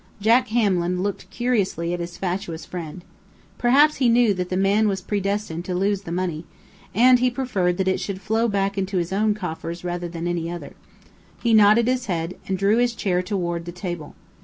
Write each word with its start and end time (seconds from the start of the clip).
Jack 0.19 0.47
Hamlin 0.47 1.03
looked 1.03 1.29
curiously 1.29 1.93
at 1.93 1.99
his 1.99 2.17
fatuous 2.17 2.65
friend. 2.65 3.03
Perhaps 3.59 3.97
he 3.97 4.09
knew 4.09 4.33
that 4.33 4.49
the 4.49 4.57
man 4.57 4.87
was 4.87 4.99
predestined 4.99 5.63
to 5.65 5.75
lose 5.75 6.01
the 6.01 6.11
money, 6.11 6.43
and 6.95 7.19
preferred 7.35 7.77
that 7.77 7.87
it 7.87 7.99
should 7.99 8.19
flow 8.19 8.47
back 8.47 8.79
into 8.79 8.97
his 8.97 9.13
own 9.13 9.35
coffers 9.35 9.83
rather 9.83 10.07
than 10.07 10.25
any 10.27 10.49
other. 10.49 10.73
He 11.39 11.53
nodded 11.53 11.87
his 11.87 12.07
head, 12.07 12.35
and 12.47 12.57
drew 12.57 12.77
his 12.77 12.95
chair 12.95 13.21
toward 13.21 13.65
the 13.65 13.71
table. 13.71 14.15